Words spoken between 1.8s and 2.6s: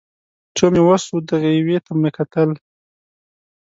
ته مې کتل